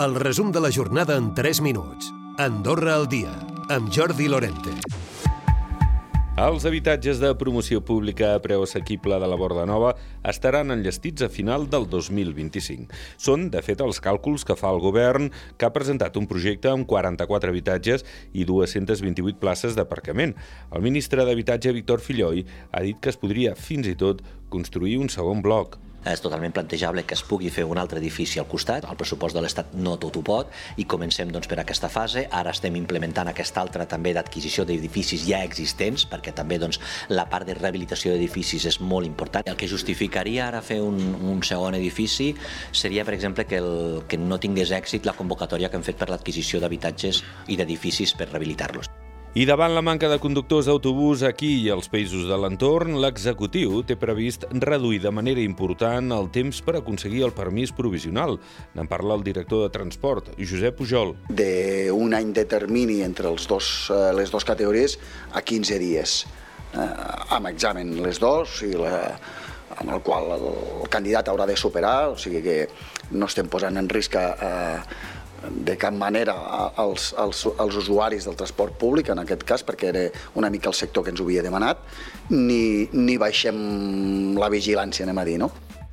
El 0.00 0.14
resum 0.14 0.50
de 0.50 0.60
la 0.60 0.70
jornada 0.72 1.18
en 1.18 1.34
3 1.34 1.60
minuts. 1.60 2.14
Andorra 2.38 2.94
al 2.94 3.08
dia, 3.12 3.30
amb 3.68 3.92
Jordi 3.92 4.24
Lorente. 4.26 4.72
Els 6.40 6.64
habitatges 6.64 7.20
de 7.20 7.34
promoció 7.36 7.82
pública 7.84 8.30
a 8.32 8.40
preu 8.40 8.64
assequible 8.64 9.18
de 9.20 9.28
la 9.28 9.36
Borda 9.36 9.66
Nova 9.68 9.92
estaran 10.24 10.72
enllestits 10.72 11.26
a 11.26 11.28
final 11.28 11.68
del 11.68 11.84
2025. 11.92 12.88
Són, 13.20 13.50
de 13.52 13.60
fet, 13.60 13.84
els 13.84 14.00
càlculs 14.00 14.48
que 14.48 14.56
fa 14.56 14.72
el 14.72 14.80
govern, 14.80 15.28
que 15.60 15.68
ha 15.68 15.74
presentat 15.76 16.16
un 16.16 16.26
projecte 16.26 16.72
amb 16.72 16.88
44 16.88 17.52
habitatges 17.52 18.08
i 18.32 18.48
228 18.48 19.38
places 19.44 19.76
d'aparcament. 19.76 20.32
El 20.72 20.88
ministre 20.88 21.28
d'Habitatge, 21.28 21.76
Víctor 21.76 22.00
Filloi, 22.00 22.46
ha 22.72 22.80
dit 22.80 22.96
que 22.96 23.12
es 23.12 23.20
podria, 23.20 23.54
fins 23.54 23.92
i 23.92 23.94
tot, 23.94 24.24
construir 24.48 24.96
un 25.04 25.12
segon 25.12 25.44
bloc 25.44 25.76
és 26.10 26.22
totalment 26.22 26.52
plantejable 26.54 27.04
que 27.06 27.14
es 27.14 27.22
pugui 27.26 27.50
fer 27.52 27.64
un 27.68 27.78
altre 27.78 28.00
edifici 28.02 28.40
al 28.40 28.48
costat, 28.50 28.86
el 28.88 28.98
pressupost 28.98 29.36
de 29.36 29.42
l'Estat 29.44 29.74
no 29.74 29.96
tot 30.02 30.16
ho 30.18 30.22
pot, 30.26 30.50
i 30.76 30.86
comencem 30.88 31.30
doncs, 31.32 31.48
per 31.50 31.60
aquesta 31.62 31.90
fase. 31.92 32.26
Ara 32.30 32.54
estem 32.54 32.76
implementant 32.78 33.30
aquesta 33.30 33.62
altra 33.62 33.86
també 33.88 34.14
d'adquisició 34.16 34.66
d'edificis 34.68 35.26
ja 35.28 35.42
existents, 35.46 36.06
perquè 36.10 36.34
també 36.34 36.58
doncs, 36.62 36.80
la 37.12 37.28
part 37.30 37.46
de 37.46 37.56
rehabilitació 37.58 38.14
d'edificis 38.14 38.66
és 38.72 38.80
molt 38.80 39.06
important. 39.06 39.46
El 39.46 39.58
que 39.58 39.70
justificaria 39.70 40.48
ara 40.48 40.62
fer 40.64 40.80
un, 40.82 40.98
un 41.32 41.42
segon 41.46 41.78
edifici 41.78 42.32
seria, 42.72 43.06
per 43.06 43.14
exemple, 43.18 43.46
que, 43.46 43.62
el, 43.62 44.02
que 44.08 44.18
no 44.18 44.40
tingués 44.42 44.74
èxit 44.74 45.06
la 45.06 45.16
convocatòria 45.18 45.70
que 45.70 45.78
hem 45.80 45.86
fet 45.86 46.00
per 46.00 46.10
l'adquisició 46.10 46.60
d'habitatges 46.62 47.22
i 47.48 47.58
d'edificis 47.60 48.16
per 48.18 48.30
rehabilitar-los. 48.32 49.01
I 49.32 49.46
davant 49.48 49.72
la 49.72 49.80
manca 49.80 50.10
de 50.12 50.18
conductors 50.20 50.66
d'autobús 50.68 51.22
aquí 51.24 51.54
i 51.62 51.70
als 51.72 51.86
països 51.88 52.26
de 52.28 52.36
l'entorn, 52.36 52.98
l'executiu 53.00 53.78
té 53.88 53.94
previst 53.96 54.42
reduir 54.60 54.98
de 55.00 55.08
manera 55.08 55.40
important 55.40 56.12
el 56.12 56.28
temps 56.34 56.58
per 56.60 56.74
aconseguir 56.76 57.22
el 57.24 57.32
permís 57.32 57.72
provisional. 57.72 58.36
N'en 58.76 58.90
parla 58.90 59.16
el 59.16 59.24
director 59.24 59.62
de 59.64 59.70
Transport, 59.72 60.28
Josep 60.36 60.76
Pujol. 60.76 61.14
D'un 61.32 62.12
any 62.12 62.34
de 62.36 62.44
termini 62.44 62.98
entre 63.06 63.32
els 63.32 63.48
dos, 63.48 63.88
eh, 63.88 64.12
les 64.12 64.28
dues 64.28 64.44
categories 64.44 64.98
a 65.32 65.40
15 65.40 65.80
dies, 65.80 66.18
eh, 66.76 66.86
amb 67.32 67.48
examen 67.48 68.02
les 68.04 68.20
dos 68.20 68.60
i 68.68 68.74
la, 68.76 69.16
amb 69.78 69.96
el 69.96 70.04
qual 70.04 70.28
el, 70.36 70.48
el 70.82 70.92
candidat 70.92 71.32
haurà 71.32 71.48
de 71.48 71.56
superar, 71.56 72.10
o 72.12 72.20
sigui 72.20 72.44
que 72.44 72.68
no 73.16 73.32
estem 73.32 73.48
posant 73.48 73.80
en 73.80 73.88
risc 73.88 74.20
a, 74.20 74.28
a 74.36 74.52
de 75.50 75.76
cap 75.80 75.94
manera 75.94 76.34
als, 76.76 77.12
als, 77.18 77.44
als 77.58 77.76
usuaris 77.76 78.26
del 78.28 78.38
transport 78.38 78.78
públic, 78.78 79.10
en 79.12 79.22
aquest 79.22 79.44
cas, 79.48 79.64
perquè 79.66 79.90
era 79.90 80.06
una 80.38 80.50
mica 80.50 80.70
el 80.70 80.78
sector 80.78 81.04
que 81.04 81.14
ens 81.14 81.20
ho 81.20 81.26
havia 81.26 81.42
demanat, 81.44 81.82
ni, 82.30 82.88
ni 82.92 83.18
baixem 83.18 84.36
la 84.38 84.50
vigilància, 84.52 85.06
anem 85.06 85.22
a 85.22 85.28
dir, 85.28 85.38
no? 85.42 85.50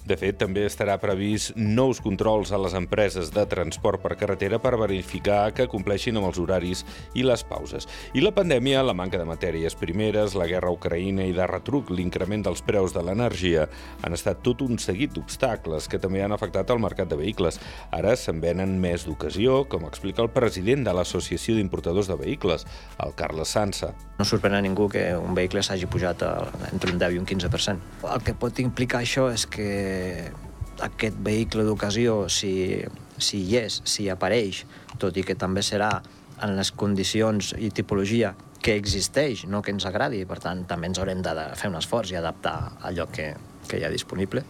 De 0.09 0.15
fet, 0.17 0.39
també 0.41 0.63
estarà 0.65 0.95
previst 0.97 1.51
nous 1.53 1.99
controls 2.01 2.49
a 2.49 2.57
les 2.57 2.73
empreses 2.73 3.27
de 3.29 3.43
transport 3.45 4.01
per 4.01 4.15
carretera 4.17 4.57
per 4.57 4.71
verificar 4.81 5.51
que 5.53 5.67
compleixin 5.69 6.17
amb 6.17 6.31
els 6.31 6.39
horaris 6.41 6.81
i 7.13 7.21
les 7.21 7.43
pauses. 7.45 7.85
I 8.17 8.23
la 8.25 8.31
pandèmia, 8.33 8.81
la 8.81 8.95
manca 8.97 9.19
de 9.21 9.27
matèries 9.29 9.77
primeres, 9.77 10.33
la 10.33 10.47
guerra 10.49 10.71
a 10.71 10.73
Ucraïna 10.73 11.27
i 11.29 11.35
de 11.37 11.45
retruc 11.45 11.91
l'increment 11.93 12.47
dels 12.47 12.65
preus 12.65 12.95
de 12.95 13.03
l'energia 13.05 13.67
han 14.01 14.17
estat 14.17 14.41
tot 14.41 14.63
un 14.65 14.81
seguit 14.81 15.13
d'obstacles 15.13 15.85
que 15.85 16.01
també 16.01 16.23
han 16.25 16.33
afectat 16.33 16.73
el 16.73 16.81
mercat 16.81 17.13
de 17.13 17.19
vehicles. 17.21 17.61
Ara 17.93 18.15
se'n 18.17 18.41
venen 18.41 18.79
més 18.81 19.05
d'ocasió, 19.05 19.61
com 19.69 19.85
explica 19.85 20.25
el 20.25 20.33
president 20.33 20.89
de 20.89 20.97
l'Associació 20.97 21.53
d'Importadors 21.59 22.09
de 22.09 22.17
Vehicles, 22.17 22.65
el 23.05 23.13
Carles 23.13 23.53
Sansa. 23.53 23.93
No 24.17 24.25
sorprèn 24.25 24.57
a 24.57 24.65
ningú 24.65 24.89
que 24.89 25.05
un 25.15 25.37
vehicle 25.37 25.61
s'hagi 25.63 25.85
pujat 25.85 26.25
entre 26.73 26.91
un 26.91 26.97
10 26.99 27.13
i 27.13 27.21
un 27.21 27.29
15%. 27.29 28.03
El 28.09 28.25
que 28.25 28.33
pot 28.33 28.57
implicar 28.59 29.05
això 29.05 29.29
és 29.31 29.45
que 29.45 29.69
aquest 30.85 31.17
vehicle 31.25 31.65
d'ocasió, 31.67 32.21
si, 32.31 32.53
si 33.17 33.43
hi 33.47 33.57
és, 33.63 33.81
si 33.85 34.07
apareix, 34.09 34.63
tot 34.99 35.17
i 35.17 35.25
que 35.27 35.35
també 35.35 35.63
serà 35.65 35.91
en 36.43 36.55
les 36.55 36.71
condicions 36.71 37.53
i 37.59 37.71
tipologia 37.75 38.33
que 38.63 38.75
existeix, 38.75 39.45
no 39.47 39.61
que 39.63 39.71
ens 39.75 39.85
agradi, 39.87 40.25
per 40.27 40.39
tant 40.43 40.65
també 40.67 40.89
ens 40.91 40.99
haurem 40.99 41.21
de 41.23 41.35
fer 41.59 41.71
un 41.71 41.77
esforç 41.79 42.13
i 42.13 42.19
adaptar 42.19 42.57
allò 42.87 43.07
que, 43.11 43.33
que 43.67 43.79
hi 43.79 43.85
ha 43.87 43.91
disponible 43.91 44.43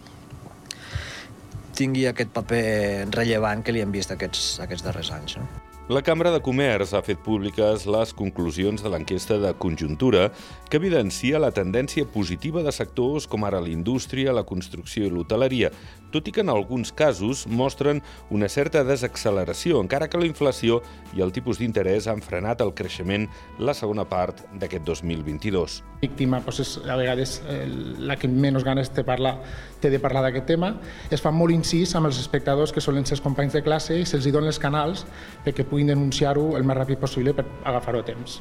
tingui 1.80 2.06
aquest 2.10 2.32
paper 2.34 3.08
rellevant 3.14 3.64
que 3.64 3.72
li 3.72 3.80
hem 3.84 3.92
vist 3.94 4.12
aquests, 4.12 4.58
aquests 4.66 4.84
darrers 4.84 5.12
anys. 5.16 5.38
No? 5.40 5.69
La 5.90 6.02
Cambra 6.06 6.30
de 6.30 6.38
Comerç 6.38 6.92
ha 6.94 7.00
fet 7.02 7.18
públiques 7.18 7.82
les 7.90 8.12
conclusions 8.14 8.78
de 8.78 8.90
l'enquesta 8.92 9.40
de 9.42 9.50
conjuntura 9.58 10.28
que 10.70 10.78
evidencia 10.78 11.40
la 11.42 11.50
tendència 11.50 12.06
positiva 12.06 12.62
de 12.62 12.70
sectors 12.70 13.26
com 13.26 13.42
ara 13.42 13.58
la 13.58 13.72
indústria, 13.72 14.30
la 14.30 14.44
construcció 14.46 15.08
i 15.08 15.10
l'hoteleria, 15.10 15.72
tot 16.14 16.26
i 16.26 16.34
que 16.34 16.44
en 16.44 16.50
alguns 16.50 16.92
casos 16.94 17.42
mostren 17.46 18.02
una 18.30 18.48
certa 18.48 18.84
desacceleració, 18.86 19.80
encara 19.82 20.06
que 20.06 20.18
la 20.18 20.28
inflació 20.30 20.78
i 21.16 21.24
el 21.26 21.34
tipus 21.34 21.58
d'interès 21.58 22.06
han 22.10 22.22
frenat 22.22 22.62
el 22.62 22.70
creixement 22.70 23.26
la 23.58 23.74
segona 23.74 24.06
part 24.06 24.44
d'aquest 24.62 24.86
2022. 24.86 25.80
Víctima 26.00 26.38
doncs, 26.40 26.60
és 26.62 26.76
a 26.86 26.96
vegades 26.96 27.34
eh, 27.50 27.66
la 27.98 28.14
que 28.16 28.30
menys 28.30 28.64
ganes 28.64 28.90
té, 28.94 29.02
parlar, 29.06 29.34
té 29.82 29.90
de 29.92 29.98
parlar 30.00 30.22
d'aquest 30.26 30.46
tema. 30.48 30.72
Es 31.10 31.22
fa 31.22 31.34
molt 31.34 31.54
incís 31.54 31.92
amb 31.98 32.08
els 32.08 32.22
espectadors 32.22 32.72
que 32.72 32.80
solen 32.80 33.04
ser 33.04 33.18
els 33.18 33.24
companys 33.26 33.58
de 33.58 33.62
classe 33.66 33.98
i 33.98 34.06
se'ls 34.08 34.30
donen 34.30 34.54
els 34.54 34.62
canals 34.62 35.04
perquè 35.44 35.66
puguin 35.80 35.94
denunciar-ho 35.94 36.56
el 36.58 36.66
més 36.66 36.76
ràpid 36.76 37.00
possible 37.00 37.32
per 37.32 37.46
agafar-ho 37.64 38.00
a 38.00 38.04
temps. 38.04 38.40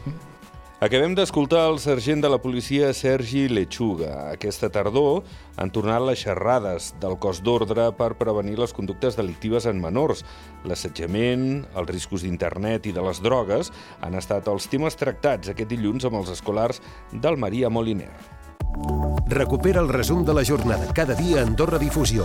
Acabem 0.79 1.11
d'escoltar 1.11 1.65
el 1.67 1.77
sergent 1.79 2.21
de 2.23 2.29
la 2.31 2.39
policia 2.39 2.93
Sergi 2.93 3.49
Lechuga. 3.49 4.31
Aquesta 4.31 4.69
tardor 4.71 5.25
han 5.59 5.71
tornat 5.75 6.05
les 6.07 6.21
xerrades 6.23 6.93
del 7.01 7.17
cos 7.19 7.41
d'ordre 7.43 7.89
per 7.97 8.13
prevenir 8.15 8.57
les 8.59 8.71
conductes 8.71 9.17
delictives 9.19 9.67
en 9.67 9.79
menors. 9.79 10.23
L'assetjament, 10.63 11.65
els 11.75 11.91
riscos 11.91 12.23
d'internet 12.23 12.87
i 12.87 12.95
de 12.95 13.03
les 13.03 13.19
drogues 13.19 13.73
han 13.99 14.15
estat 14.15 14.47
els 14.47 14.69
temes 14.71 14.95
tractats 14.95 15.51
aquest 15.51 15.69
dilluns 15.69 16.07
amb 16.07 16.21
els 16.21 16.31
escolars 16.31 16.79
del 17.11 17.35
Maria 17.35 17.69
Moliner. 17.69 18.13
Recupera 19.27 19.83
el 19.83 19.91
resum 19.91 20.23
de 20.23 20.33
la 20.33 20.47
jornada 20.47 20.93
cada 20.95 21.13
dia 21.13 21.41
a 21.41 21.45
Andorra 21.45 21.77
Difusió. 21.77 22.23